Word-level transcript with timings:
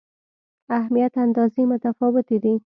اهمیت 0.77 1.13
اندازې 1.25 1.61
متفاوتې 1.71 2.37
دي. 2.43 2.55